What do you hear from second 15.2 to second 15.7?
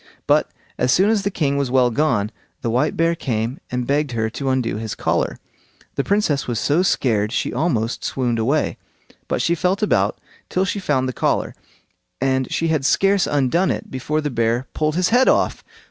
off.